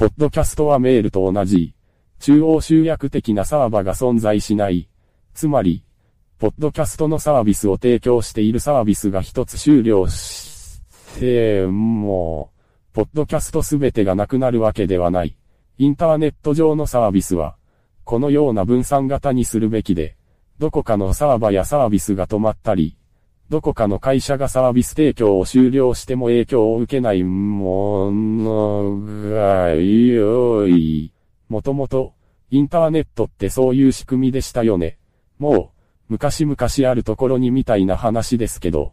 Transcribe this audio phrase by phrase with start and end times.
[0.00, 1.74] ポッドキャストはメールと同じ、
[2.20, 4.88] 中央集約的なサーバが存在しない。
[5.34, 5.84] つまり、
[6.38, 10.80] ポッドキャストのサービスを提供しているサービスが一つ終了し
[11.18, 12.50] て、も
[12.92, 15.36] う、ポッドキャストすべてがなくなるわけではない。
[15.76, 17.56] インターネット上のサービスは、
[18.04, 20.16] このような分散型にするべきで、
[20.58, 22.96] どこかのサーバやサービスが止まったり、
[23.50, 31.12] どこかの会社がサービス提供を終了しても影響を受けないものが良い。
[31.48, 32.14] もともと、
[32.52, 34.98] インターネットってそういう仕組みでしたよね。
[35.40, 35.72] も
[36.08, 36.56] う、昔々
[36.88, 38.92] あるところにみたいな話ですけど、